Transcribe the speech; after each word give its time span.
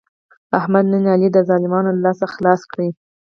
احمد 0.59 0.85
نن 0.91 1.03
علي 1.13 1.29
د 1.33 1.37
ظالمانو 1.49 1.89
له 1.95 2.01
لاس 2.05 2.17
څخه 2.21 2.33
خلاص 2.37 2.61
کړ. 2.71 2.79